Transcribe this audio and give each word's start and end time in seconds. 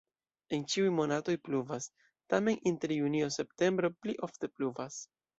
En 0.57 0.61
ĉiuj 0.73 0.85
monatoj 0.99 1.33
pluvas, 1.47 1.85
tamen 2.33 2.57
inter 2.71 2.93
junio-septembro 2.95 3.91
pli 4.07 4.17
ofte 4.29 4.49
pluvas. 4.55 4.97